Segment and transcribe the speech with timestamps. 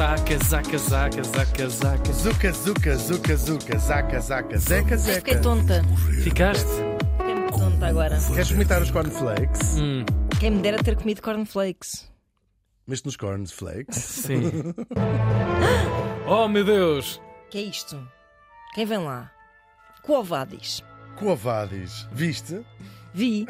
[0.00, 2.12] zaca, zaca, zaca, zaca, zaca.
[2.14, 5.18] Zuca, zuca, zuca, zuca, zaca, zaca, zeca, zeca.
[5.18, 5.82] Fiquei tonta.
[6.22, 6.70] Ficaste?
[7.18, 8.18] Fiquei muito tonta agora.
[8.18, 9.76] Queres vomitar os cornflakes?
[9.78, 10.06] Hum,
[10.40, 12.10] Quem me dera ter comido cornflakes.
[12.88, 13.94] Viste nos cornflakes?
[13.96, 14.40] sim.
[16.26, 17.20] Oh meu Deus!
[17.50, 18.00] Que é isto?
[18.74, 19.30] Quem vem lá?
[20.02, 20.82] Coovadis.
[21.16, 22.08] Coavadis.
[22.12, 22.64] Viste?
[23.12, 23.46] Vi.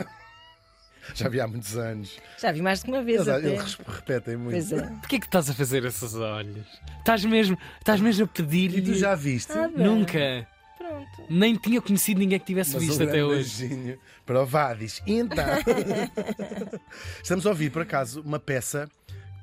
[1.15, 2.19] Já vi há muitos anos.
[2.41, 4.53] Já vi mais de uma vez Eles, repetem muito.
[4.53, 4.87] Pois é.
[5.01, 6.67] Porquê que estás a fazer esses olhos?
[6.99, 8.83] Estás mesmo, estás mesmo a E pedir-lhe.
[8.83, 9.53] tu já viste?
[9.53, 9.69] Ah.
[9.69, 10.47] Nunca.
[10.79, 11.25] Pronto.
[11.29, 13.67] Nem tinha conhecido ninguém que tivesse Mas visto um até hoje.
[13.67, 15.03] beijinho para o Vadis.
[15.07, 15.45] Então,
[17.23, 18.89] estamos a ouvir, por acaso, uma peça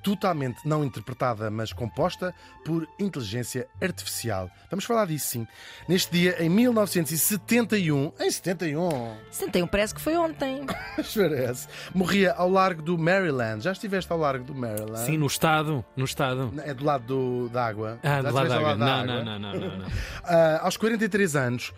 [0.07, 4.49] totalmente não interpretada, mas composta por inteligência artificial.
[4.69, 5.47] Vamos falar disso, sim.
[5.85, 10.65] Neste dia, em 1971, em 71, Sentei parece que foi ontem.
[11.13, 13.61] parece, morria ao largo do Maryland.
[13.61, 15.05] Já estiveste ao largo do Maryland?
[15.05, 15.83] Sim, no estado.
[15.93, 16.53] No estado.
[16.63, 17.99] É do lado do, da água.
[18.01, 18.67] Ah, Já lá estiveste da água.
[18.69, 19.23] lado da Não, água?
[19.25, 19.87] não, não, não, não, não.
[20.23, 21.73] Ah, aos 43 anos,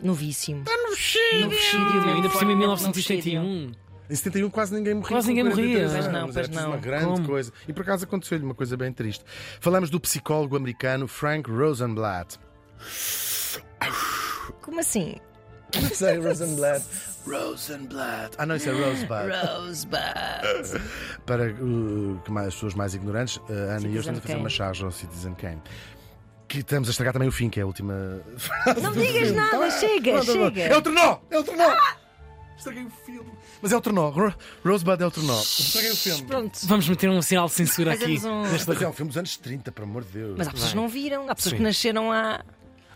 [0.00, 0.64] Novíssimo.
[0.66, 1.48] no No Chile.
[1.48, 2.92] vestido, Ainda por cima em no vestido.
[2.92, 3.85] 1971.
[4.08, 5.08] Em 71 quase ninguém morria.
[5.08, 5.88] Quase ninguém morria.
[5.88, 6.68] 43 Pois não, pois É não.
[6.70, 7.26] uma grande Como?
[7.26, 7.52] coisa.
[7.66, 9.24] E por acaso aconteceu-lhe uma coisa bem triste.
[9.60, 12.38] Falamos do psicólogo americano Frank Rosenblatt.
[14.62, 15.16] Como assim?
[15.74, 16.84] Não sei, Rosenblatt.
[17.26, 18.36] Rosenblatt.
[18.38, 19.32] Ah, não, isso é Rosebud.
[19.64, 20.82] Rosebud.
[21.26, 23.42] Para uh, que mais, as pessoas mais ignorantes, uh,
[23.76, 24.40] Ana e eu estamos a fazer Kane.
[24.40, 25.60] uma charge ao Citizen Kane.
[26.46, 28.80] Que estamos a estragar também o fim, que é a última frase.
[28.80, 29.32] Não do digas filme.
[29.36, 29.70] nada, Tá bem.
[29.72, 30.32] chega, pronto.
[30.32, 30.60] chega.
[30.62, 31.18] É o trenó!
[31.30, 31.76] É o trenó!
[32.66, 33.30] Estraguei o filme.
[33.62, 33.80] Mas é o.
[34.10, 35.40] Ro- Rosebud é o trenó.
[35.40, 36.22] Estraguei o filme.
[36.24, 36.58] Pronto.
[36.64, 38.18] Vamos meter um sinal de censura aqui.
[38.18, 40.34] Fazemos um- Mas é um filme dos anos 30, por amor de Deus.
[40.36, 41.28] Mas há pessoas que não viram.
[41.30, 41.56] Há pessoas Sim.
[41.58, 42.44] que nasceram há.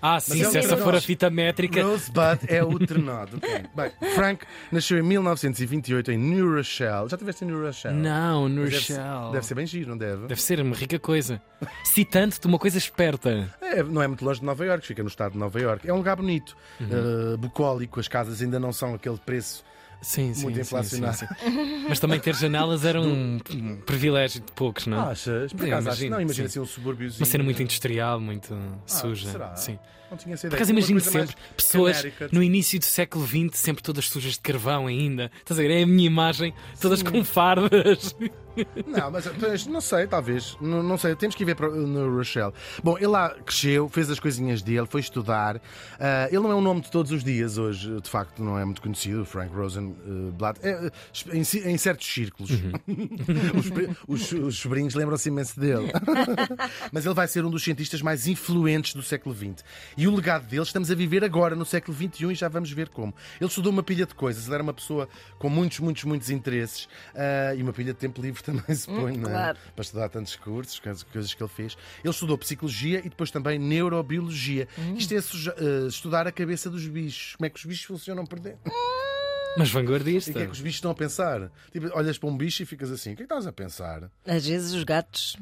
[0.03, 1.83] Ah, sim, é se essa for a fita métrica.
[1.83, 3.69] Rosebud é o trenó do Kane.
[3.77, 7.09] Bem, Frank nasceu em 1928 em New Rochelle.
[7.09, 7.97] Já estiveste em New Rochelle?
[7.97, 9.33] Não, no Mas deve, Rochelle.
[9.33, 10.27] deve ser bem giro, não deve?
[10.27, 11.41] Deve ser uma rica coisa.
[11.85, 13.49] Citando-te uma coisa esperta.
[13.61, 15.89] É, não é muito longe de Nova Iorque, fica no estado de Nova Iorque.
[15.89, 17.35] É um lugar bonito, Uhum.
[17.35, 19.63] uh, bucólico, as casas ainda não são aquele preço.
[20.03, 20.43] Sim, sim.
[20.45, 21.17] Muito sim, inflacionado.
[21.19, 21.85] sim, sim.
[21.89, 25.09] Mas também ter janelas era um, um privilégio de poucos, não?
[25.09, 25.13] é?
[25.13, 25.53] Achas?
[25.53, 26.53] Por acaso, imagino, não, imagina sim.
[26.53, 27.21] assim um subúrbiozinho.
[27.21, 29.31] Uma cena muito industrial, muito Ah, suja.
[29.31, 29.55] será?
[29.57, 29.79] Sim.
[30.11, 30.57] Não tinha essa Por ideia.
[30.59, 32.29] acaso Uma imagino sempre pessoas canérica.
[32.33, 35.31] no início do século XX, sempre todas sujas de carvão ainda.
[35.39, 35.71] Estás a ver?
[35.71, 38.17] É a minha imagem, todas com fardas.
[38.87, 40.57] Não, mas não sei, talvez.
[40.61, 42.53] Não, não sei, temos que ir ver para, no Rochelle.
[42.83, 45.61] Bom, ele lá cresceu, fez as coisinhas dele, foi estudar.
[45.99, 48.65] Ah, ele não é um nome de todos os dias hoje, de facto, não é
[48.65, 50.59] muito conhecido, Frank Rosenblatt.
[50.63, 50.91] É,
[51.33, 52.51] em, ci- em certos círculos.
[53.57, 55.91] os, pri- os- os sobrinhos lembram-se imenso dele.
[56.93, 59.65] mas ele vai ser um dos cientistas mais influentes do século XX.
[59.97, 62.89] E o legado dele estamos a viver agora, no século XXI, e já vamos ver
[62.89, 63.15] como.
[63.41, 66.89] Ele estudou uma pilha de coisas, ele era uma pessoa com muitos, muitos, muitos interesses
[67.15, 69.33] ah, e uma pilha de tempo livre também se põe, não é?
[69.33, 69.59] claro.
[69.75, 71.77] Para estudar tantos cursos, coisas- coisas que ele fez.
[72.03, 74.69] Ele estudou psicologia e depois também neurobiologia.
[74.97, 78.39] Isto é ah, estudar a cabeça dos bichos, como é que os bichos funcionam por
[78.41, 78.61] dentro.
[79.57, 80.31] Mas E vanguardista.
[80.31, 81.51] o que é que os bichos estão a pensar?
[81.73, 84.09] Tipo, olhas para um bicho e ficas assim: o que é que estás a pensar?
[84.25, 85.37] Às vezes os gatos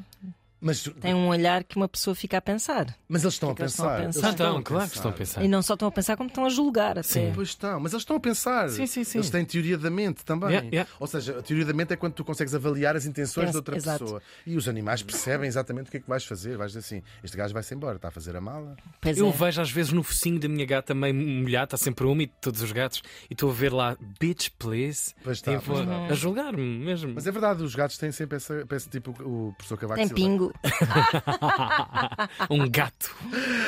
[0.61, 2.93] Mas, têm um olhar que uma pessoa fica a pensar.
[3.07, 4.05] mas eles estão, a eles estão a pensar.
[4.05, 4.27] pensar?
[4.29, 5.13] Eles a claro que estão a pensar.
[5.13, 5.43] pensar.
[5.45, 7.03] E não só estão a pensar, como estão a julgar até.
[7.03, 7.31] Sim.
[7.33, 8.69] Pois estão, mas eles estão a pensar.
[8.69, 9.19] Sim, sim, sim.
[9.19, 10.49] Eles têm teoria da mente também.
[10.49, 10.91] Yeah, yeah.
[10.99, 13.57] Ou seja, a teoria da mente é quando tu consegues avaliar as intenções Pensa- de
[13.57, 14.03] outra exato.
[14.03, 14.21] pessoa.
[14.45, 16.57] E os animais percebem exatamente o que é que vais fazer.
[16.57, 18.75] Vais dizer assim: este gajo vai-se embora, está a fazer a mala.
[18.99, 19.31] Pois Eu é.
[19.31, 22.71] vejo às vezes no focinho da minha gata meio molhado, está sempre úmido, todos os
[22.71, 25.13] gatos, e estou a ver lá, bitch, please.
[25.23, 27.13] Pois está, Tipo, pois a julgar-me mesmo.
[27.15, 30.48] Mas é verdade, os gatos têm sempre essa, essa tipo o professor Cavaco Tem Silva.
[32.49, 33.15] um gato.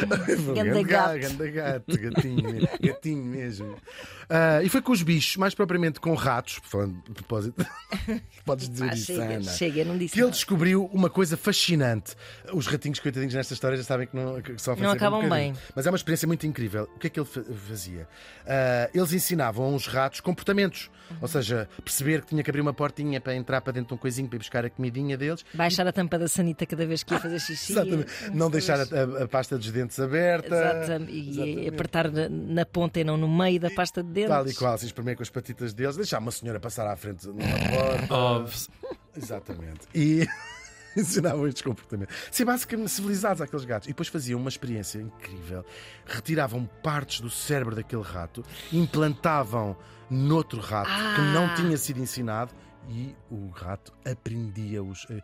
[0.56, 1.20] Ganda gato.
[1.20, 3.76] Ganda gato, gatinho, mesmo, gatinho mesmo.
[4.30, 7.66] Ah, e foi com os bichos, mais propriamente com ratos, falando de propósito,
[8.46, 9.44] podes dizer Ah, isso, chega, Ana.
[9.52, 12.16] chega, não disse Que ele descobriu uma coisa fascinante.
[12.54, 15.54] Os ratinhos, coitadinhos, nesta história já sabem que, não, que sofrem Não um acabam bocadinho.
[15.54, 15.62] bem.
[15.76, 16.88] Mas é uma experiência muito incrível.
[16.96, 18.08] O que é que ele fa- fazia?
[18.48, 20.90] Ah, eles ensinavam aos ratos comportamentos.
[21.22, 23.98] Ou seja, perceber que tinha que abrir uma portinha para entrar para dentro de um
[23.98, 25.44] coisinho para ir buscar a comidinha deles.
[25.54, 27.72] Baixar a tampa da sanita cada vez que ia fazer xixi.
[27.74, 28.08] Exatamente.
[28.34, 30.56] Não deixar a, a- a pasta dos dentes aberta.
[30.56, 31.12] Exatamente.
[31.14, 34.30] E apertar na, na ponta e não no meio da pasta de dentes.
[34.30, 37.28] Tal e qual, se espremer com as patitas deles, deixar uma senhora passar à frente
[37.28, 38.14] numa porta.
[38.14, 38.68] Óbvio.
[39.16, 39.82] Exatamente.
[39.94, 40.28] E
[40.98, 42.16] ensinavam estes comportamentos.
[42.32, 43.88] Ser basicamente civilizados àqueles gatos.
[43.88, 45.64] E depois faziam uma experiência incrível.
[46.06, 49.76] Retiravam partes do cérebro daquele rato, implantavam
[50.10, 51.32] noutro rato que Ah.
[51.34, 52.54] não tinha sido ensinado
[52.90, 55.22] e o rato aprendia os eh,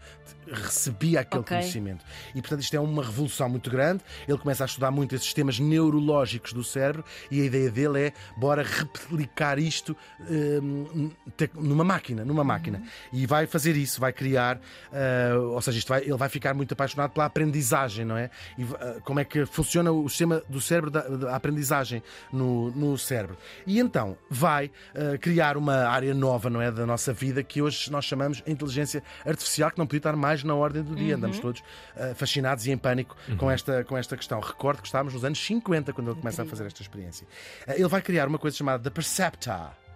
[0.51, 1.57] recebia aquele Ok.
[1.57, 2.05] conhecimento.
[2.35, 4.03] E portanto isto é uma revolução muito grande.
[4.27, 8.13] Ele começa a estudar muito esses sistemas neurológicos do cérebro e a ideia dele é
[8.37, 9.95] bora replicar isto
[10.29, 12.81] hum, te- numa máquina, numa máquina.
[13.11, 14.59] E vai fazer isso, vai criar,
[14.93, 18.29] ah, ou seja, isto vai- ele vai ficar muito apaixonado pela aprendizagem, não é?
[18.57, 22.01] E ah, como é que funciona o sistema do cérebro da, da aprendizagem
[22.31, 23.37] no, no cérebro.
[23.65, 27.91] E então vai ah, criar uma área nova, não é, da nossa vida que hoje
[27.91, 31.15] nós chamamos de inteligência artificial, que não podia estar mais na ordem do dia.
[31.15, 31.63] Andamos todos
[31.95, 34.39] ah, fascinados e em pânico com, esta, com esta questão.
[34.39, 37.27] Recordo que estávamos nos anos 50 quando ele começa a fazer esta experiência.
[37.65, 39.86] Ah, ele vai criar uma coisa chamada The Percepta.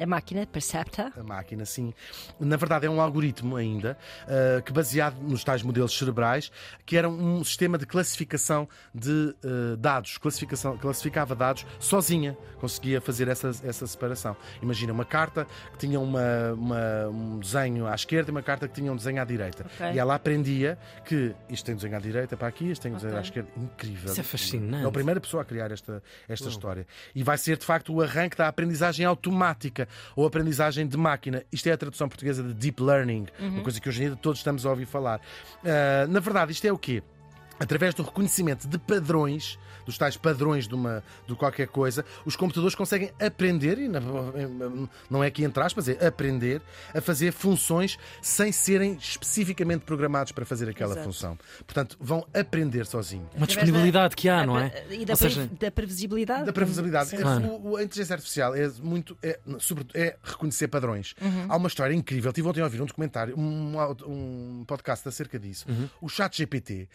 [0.00, 1.12] A máquina Percepta.
[1.16, 1.92] A máquina, sim.
[2.38, 6.50] Na verdade, é um algoritmo ainda, uh, que baseado nos tais modelos cerebrais,
[6.86, 10.16] que era um sistema de classificação de uh, dados.
[10.18, 14.36] Classificação, classificava dados sozinha, conseguia fazer essa, essa separação.
[14.62, 18.74] Imagina uma carta que tinha uma, uma- um desenho à esquerda e uma carta que
[18.74, 19.66] tinha um desenho à direita.
[19.74, 19.92] Ok.
[19.92, 22.96] E ela aprendia que isto tem um desenho à direita para aqui, isto tem um
[22.96, 23.28] desenho à Ok.
[23.28, 23.50] esquerda.
[23.56, 24.10] Incrível.
[24.12, 24.84] Isso é fascinante.
[24.84, 26.86] É a primeira pessoa a criar esta, esta história.
[27.14, 31.42] E vai ser, de facto, o arranque da aprendizagem automática ou aprendizagem de máquina.
[31.52, 34.40] Isto é a tradução portuguesa de deep learning, uma coisa que hoje em dia todos
[34.40, 35.20] estamos a ouvir falar.
[35.64, 37.02] Ah, na verdade, isto é o quê?
[37.60, 42.74] Através do reconhecimento de padrões, dos tais padrões de, uma, de qualquer coisa, os computadores
[42.74, 44.00] conseguem aprender, e na-
[45.10, 46.62] não é aqui entre aspas, é aprender
[46.94, 51.06] a fazer funções sem serem especificamente programados para fazer aquela Exato.
[51.06, 51.38] função.
[51.66, 53.28] Portanto, vão aprender sozinhos.
[53.36, 54.72] Uma disponibilidade que há, não é?
[54.90, 56.44] E da, seja, da previsibilidade.
[56.46, 57.14] Da previsibilidade.
[57.14, 57.76] É, Claro.
[57.76, 61.14] a inteligência artificial é muito, é, sobretudo, é reconhecer padrões.
[61.20, 61.46] Uhum.
[61.48, 62.32] Há uma história incrível.
[62.32, 65.66] Tive ontem a ouvir um documentário, um, um podcast acerca disso.
[65.68, 65.88] Uhum.
[66.00, 66.88] O chat GPT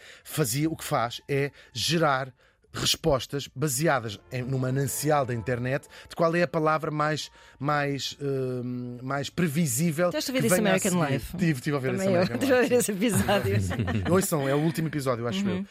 [0.55, 2.33] fazia, o que faz é gerar
[2.75, 8.97] respostas baseadas em, num manancial da internet de qual é a palavra mais, mais, hum,
[9.01, 10.09] mais previsível.
[10.09, 11.05] Tiveste a ver esse American.
[11.05, 11.37] Life?
[11.37, 12.69] Tive, tive a ver esse Também American estive a Life.
[12.69, 13.55] ver esse episódio.
[14.11, 15.59] Ouçam, é o último episódio, acho eu.
[15.59, 15.65] Uh,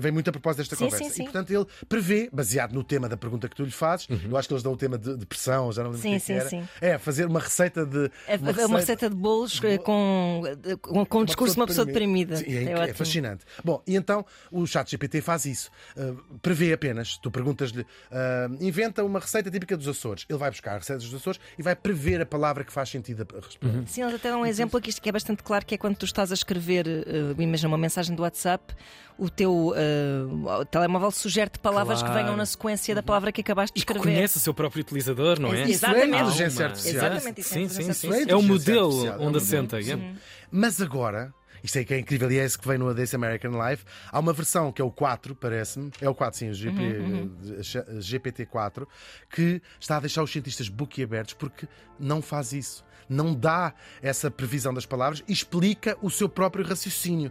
[0.00, 1.04] vem muito a propósito desta Sim, conversa.
[1.04, 1.22] sim, sim.
[1.22, 4.48] E portanto ele prevê, baseado no tema da pergunta que tu lhe fazes, eu acho
[4.48, 6.48] que eles dão o tema de depressão, já não lembro Sim, é sim, era.
[6.48, 6.68] sim.
[6.80, 8.10] É, fazer uma receita de.
[8.26, 8.36] É
[8.66, 10.42] uma receita de bolos eh, com,
[10.80, 12.36] com, com o discurso de uma pessoa deprimida.
[12.36, 13.44] Sim, é, É é fascinante.
[13.64, 15.70] Bom, e então o chat GPT faz isso.
[15.96, 20.24] Uh, prevê apenas, tu perguntas-lhe, uh, inventa uma receita típica dos Açores.
[20.28, 23.36] Ele vai buscar receitas dos Açores e vai prever a palavra que faz sentido a
[23.44, 23.82] resposta.
[23.86, 26.04] Sim, eles até dão um exemplo aqui que é bastante claro, que é quando tu
[26.04, 28.74] estás a escrever, eh, imagina uma mensagem do WhatsApp,
[29.18, 30.22] o teu eh,
[30.60, 32.14] o telemóvel sugere-te palavras Claro.
[32.16, 34.14] que venham na sequência da palavra que acabaste de E que escrever.
[34.16, 35.62] conhece o seu próprio utilizador, não é?
[35.62, 36.08] Isso é Exatamente.
[36.22, 37.06] inteligência Há uma- artificial.
[37.06, 38.06] Exatamente, isso é Sim, inteligência sim, sim.
[38.08, 38.38] artificial.
[38.38, 39.80] É o Inteligência modelo é onde assenta.
[39.80, 40.14] yeah.
[40.50, 43.52] Mas agora, isto é que é incrível e é esse que vem no This American
[43.52, 46.82] Life, há uma versão que é o 4, parece-me, é o 4, sim, o GP,
[46.82, 48.86] eh, GPT-4,
[49.30, 51.68] que está a deixar os cientistas boquiabertos porque
[51.98, 52.84] não faz isso.
[53.08, 57.30] Não dá essa previsão das palavras e explica o seu próprio raciocínio.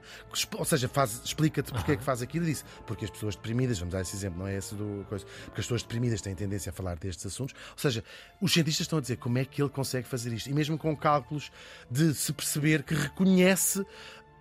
[0.57, 0.89] Ou seja,
[1.24, 2.63] explica-te porque é que faz aquilo e disse.
[2.86, 5.66] Porque as pessoas deprimidas, vamos dar esse exemplo, não é esse do coisa, porque as
[5.66, 7.56] pessoas deprimidas têm tendência a falar destes assuntos.
[7.72, 8.04] Ou seja,
[8.39, 10.50] os cientistas estão a dizer como é que ele consegue fazer isto.
[10.50, 11.51] E mesmo com cálculos
[11.89, 13.83] de se perceber que reconhece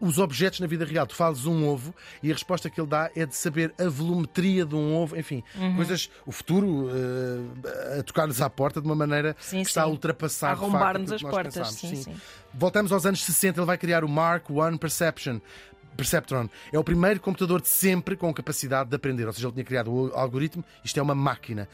[0.00, 1.06] os objetos na vida real.
[1.06, 4.64] Tu falas um ovo e a resposta que ele dá é de saber a volumetria
[4.64, 5.76] de um ovo, enfim, Uhum.
[5.76, 9.87] coisas, o futuro eh, a tocar-nos à porta de uma maneira Sim, que está a
[9.87, 12.14] ultrapassar A aquilo as portas, sim, sim.
[12.52, 15.41] Voltamos aos anos 60, ele vai criar o Mark I Perception.
[15.96, 19.64] Perceptron é o primeiro computador de sempre com capacidade de aprender, ou seja, ele tinha
[19.64, 21.69] criado o algoritmo, isto é uma máquina.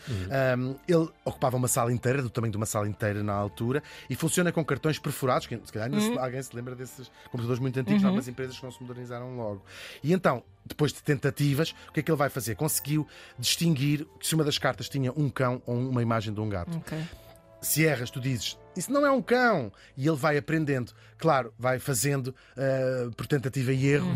[0.59, 4.17] Um, ele ocupava uma sala inteira, do tamanho de uma sala inteira na altura, e
[4.17, 8.03] funciona com cartões perfurados, que se calhar se- alguém se lembra desses computadores muito antigos,
[8.03, 9.63] há algumas empresas que não se modernizaram logo.
[10.03, 12.57] E então, depois de tentativas, o que é que ele vai fazer?
[12.57, 13.07] Conseguiu
[13.39, 16.99] distinguir se uma das cartas tinha um cão ou uma imagem de um gato Ok.
[17.61, 19.73] se erras, tu dizes isso não é um cão.
[19.97, 20.93] E ele vai aprendendo.
[21.19, 24.07] Claro, vai fazendo ah, por tentativa e erro,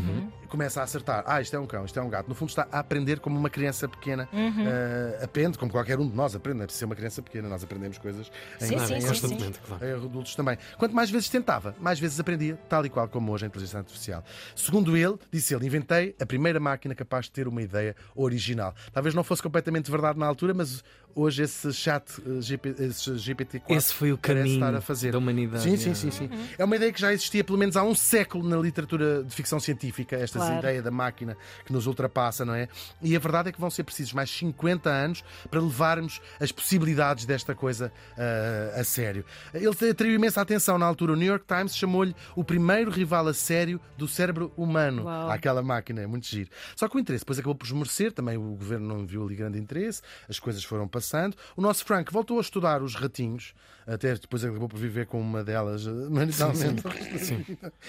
[0.44, 1.24] e começa a acertar.
[1.26, 2.28] Ah, isto é um cão, isto é um gato.
[2.28, 6.14] No fundo, está a aprender como uma criança pequena ah, aprende, como qualquer um de
[6.14, 6.58] nós aprende.
[6.58, 9.56] Não é preciso ser uma criança pequena, nós aprendemos coisas em, Sim, em sim, constantemente,
[9.56, 9.62] sim.
[9.66, 9.86] claro.
[9.86, 10.58] em adultos também.
[10.76, 14.22] Quanto mais vezes tentava, mais vezes aprendia, tal e qual como hoje a inteligência artificial.
[14.54, 18.74] Segundo ele, disse ele, inventei a primeira máquina capaz de ter uma ideia original.
[18.92, 23.62] Talvez não fosse completamente verdade na altura, mas hoje esse chat eh, GP, esse GPT-4
[23.68, 25.12] Esse foi o caminho estar a fazer.
[25.12, 25.62] da humanidade.
[25.62, 26.30] Sim, sim, sim, sim.
[26.58, 29.58] É uma ideia que já existia pelo menos há um século na literatura de ficção
[29.60, 30.58] científica, esta Claro.
[30.58, 32.68] ideia da máquina que nos ultrapassa, não é?
[33.02, 37.24] E a verdade é que vão ser precisos mais 50 anos para levarmos as possibilidades
[37.24, 39.24] desta coisa ah, a sério.
[39.54, 41.12] Ele atraiu imensa atenção na altura.
[41.12, 45.04] O New York Times chamou-lhe o primeiro rival a sério do cérebro humano.
[45.04, 45.30] Uau.
[45.30, 46.50] Aquela máquina, é muito giro.
[46.76, 49.58] Só que o interesse depois acabou por esmorecer, também o governo não viu ali grande
[49.58, 51.36] interesse, as coisas foram passando.
[51.56, 53.54] O nosso Frank voltou a estudar os ratinhos,
[53.86, 56.82] até depois depois acabou por viver com uma delas, eh, maritalmente.
[57.18, 57.44] Sim.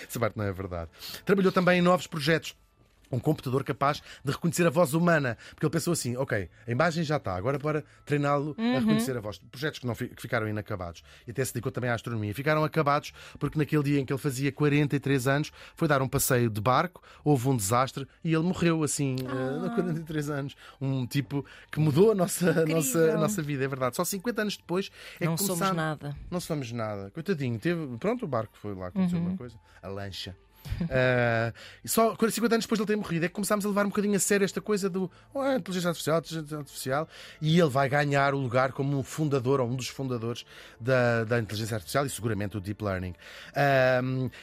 [0.07, 0.89] Essa parte não é verdade.
[1.25, 2.55] Trabalhou também em novos projetos.
[3.11, 5.37] Um computador capaz de reconhecer a voz humana.
[5.51, 9.19] Porque ele pensou assim: ok, a imagem já está, agora para treiná-lo a reconhecer a
[9.19, 9.37] voz.
[9.51, 11.03] Projetos que, não, que ficaram inacabados.
[11.27, 12.33] E até se dedicou também à astronomia.
[12.33, 16.49] Ficaram acabados porque naquele dia em que ele fazia 43 anos foi dar um passeio
[16.49, 20.55] de barco, houve um desastre e ele morreu assim, eh, aos 43 anos.
[20.79, 23.95] Um tipo que mudou a nossa, a nossa, a nossa vida, é verdade.
[23.95, 24.89] Só 50 anos depois
[25.19, 26.15] é Não que somos começaram- nada.
[26.29, 27.11] não somos nada.
[27.11, 27.97] Coitadinho, teve.
[27.97, 29.55] Pronto, o barco foi lá, aconteceu uma coisa.
[29.81, 30.35] A lancha.
[30.89, 31.53] Ah,
[31.83, 33.89] e só 50 anos depois de ele ter morrido é que começámos a levar um
[33.89, 37.87] bocadinho a sério esta coisa do oh, é inteligência artificial, inteligência artificial, e ele vai
[37.87, 40.43] ganhar o lugar como um fundador ou um dos fundadores
[40.79, 43.13] da, da inteligência artificial e seguramente o deep learning.
[43.55, 44.01] Ah,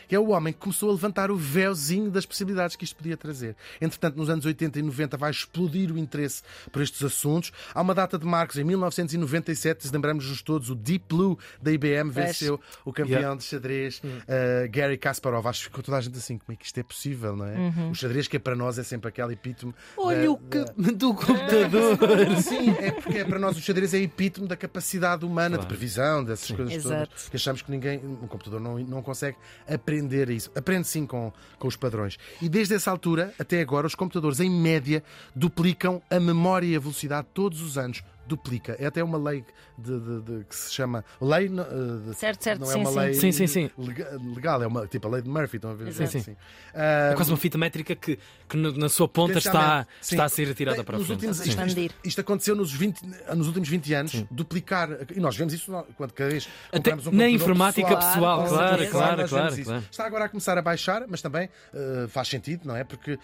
[0.08, 3.56] é o homem que começou a levantar o véuzinho das possibilidades que isto podia trazer.
[3.80, 7.52] Entretanto, nos anos 80 e 90 vai explodir o interesse por estes assuntos.
[7.75, 12.10] Há uma data de marcos em 1997, se lembramos-nos todos, o Deep Blue da IBM
[12.10, 13.37] venceu o campeão Yeah.
[13.37, 15.46] de xadrez uh, Gary Kasparov.
[15.46, 17.56] Acho que ficou toda a gente assim, como é que isto é possível, não é?
[17.90, 19.74] O xadrez que é para nós é sempre aquele epítome.
[19.96, 21.98] Olha da- o que da- do computador.
[22.42, 25.68] Sim, é porque é para nós o xadrez é epítome da capacidade humana de Claro.
[25.68, 27.08] previsão, dessas coisas Exato.
[27.10, 27.28] todas.
[27.28, 29.36] Que achamos que ninguém, um computador não, não consegue
[29.68, 30.50] aprender isso.
[30.54, 32.16] Aprende sim com, com os padrões.
[32.40, 35.02] E desde essa altura até agora, os computadores, em média,
[35.34, 38.02] duplicam a memória e a velocidade todos os anos.
[38.28, 38.76] Duplica.
[38.78, 39.44] É até uma lei
[39.76, 41.04] de, de- de- que se chama.
[41.20, 41.49] Lei.
[41.49, 42.99] não, eh, de- Certo, certo, não é sim, uma sim.
[42.99, 43.70] lei Sim, sim, sim.
[43.78, 45.56] lega- legal, é uma, tipo a lei de Murphy.
[45.56, 45.88] Estão a ver?
[45.88, 46.11] Exato.
[46.11, 46.37] Sim, sim.
[46.75, 48.18] Ah, É quase uma fita métrica que,
[48.49, 50.14] que na sua ponta está, sim.
[50.14, 51.26] está a ser retirada Bem, para a nos frente.
[51.26, 51.49] últimos- Sim.
[51.50, 53.00] isto, isto- isto aconteceu nos, 20,
[53.35, 54.90] nos últimos 20 anos, duplicar.
[55.14, 59.28] E nós vemos isso quando cada vez Até um na informática pessoal, com claro, claro,
[59.28, 59.64] claro, isso.
[59.64, 59.85] claro.
[59.90, 62.85] Está agora a começar a baixar, mas também eh, faz sentido, não é?
[62.85, 63.18] Porque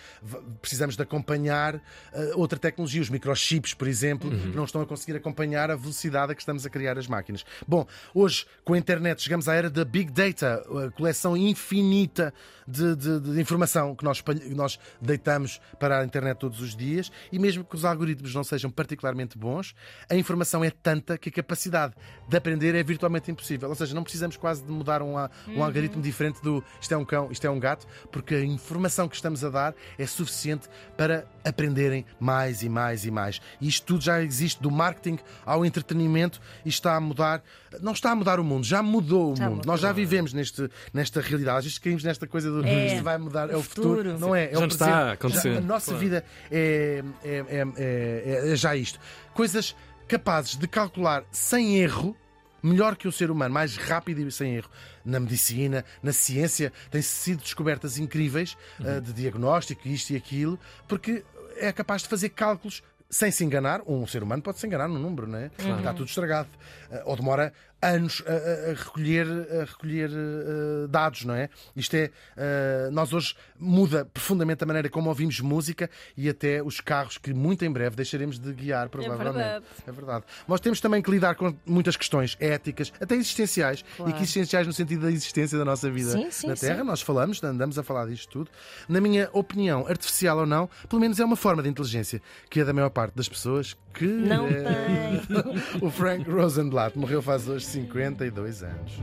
[0.63, 1.77] precisamos de acompanhar
[2.13, 4.51] eh, outra tecnologia, os microchips, por exemplo, Uhum.
[4.51, 7.45] que não estão a conseguir acompanhar a velocidade a que estamos a criar as máquinas.
[7.67, 12.33] Bom, hoje, com a internet, chegamos à era da Big Data, a coleção infinita
[12.67, 14.23] de, de- de informação que nós,
[14.55, 18.71] nós deitamos para a internet todos os dias, e mesmo que os algoritmos não sejam
[18.71, 19.75] particularmente bons,
[20.09, 21.95] a informação é tanta que a capacidade
[22.29, 23.69] de aprender é virtualmente impossível.
[23.69, 25.15] Ou seja, não precisamos quase de mudar um,
[25.49, 29.09] um algoritmo diferente do isto é um cão, isto é um gato, porque a informação
[29.09, 33.41] que estamos a dar é suficiente para aprenderem mais e mais e mais.
[33.61, 37.43] E isto tudo já existe, do marketing ao entretenimento, e está a mudar.
[37.81, 39.57] Não está a mudar o mundo, já mudou o Já mundo.
[39.57, 39.73] mudou.
[39.73, 41.59] Nós já vivemos neste, nesta realidade.
[41.59, 42.87] Às vezes caímos nesta coisa do É.
[42.89, 43.89] isto vai mudar, é o O futuro.
[43.97, 44.19] futuro.
[44.19, 44.45] Não é?
[44.51, 45.53] É Já o está a acontecer.
[45.53, 46.01] Já- a nossa Claro.
[46.01, 48.99] vida é, é, é- é- é já isto.
[49.33, 49.75] Coisas
[50.07, 52.17] capazes de calcular sem erro.
[52.63, 54.71] Melhor que o ser humano, mais rápido e sem erro.
[55.05, 61.23] Na medicina, na ciência, têm sido descobertas incríveis ah, de diagnóstico, isto e aquilo, porque
[61.59, 62.83] é capaz de fazer cálculos
[63.15, 63.81] sem se enganar.
[63.87, 65.51] Um ser humano pode se enganar no número, não é?
[65.79, 66.49] Está tudo estragado.
[66.95, 69.27] Ah, ou demora anos a, a- recolher,
[69.61, 71.49] a recolher ah, dados, não é?
[71.77, 72.11] Isto é.
[72.37, 77.33] ah, nós hoje muda profundamente a maneira como ouvimos música e até os carros que
[77.35, 79.35] muito em breve deixaremos de guiar, provavelmente.
[79.35, 79.65] verdade.
[79.87, 80.25] É verdade.
[80.47, 84.11] Nós temos também que lidar com muitas questões éticas, até existenciais, Claro.
[84.11, 86.79] e que existenciais no sentido da existência da nossa vida Sim, sim, na Terra.
[86.81, 86.85] sim.
[86.85, 88.51] Nós falamos, andamos a falar disto tudo.
[88.89, 92.21] Na minha opinião, artificial ou não, pelo menos é uma forma de inteligência
[92.51, 94.05] que é da maior parte das pessoas que.
[94.05, 95.25] Não é- tem.
[95.81, 99.01] o Frank Rosenblatt morreu faz hoje 52 anos.